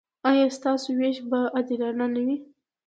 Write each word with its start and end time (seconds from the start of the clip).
ایا 0.29 0.45
ستاسو 0.57 0.89
ویش 0.99 1.17
به 1.29 1.39
عادلانه 1.55 2.05
نه 2.13 2.21
وي؟ 2.25 2.37